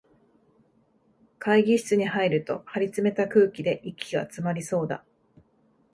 [1.37, 5.05] 会議室に入ると、張りつめた空気で息がつまりそうだ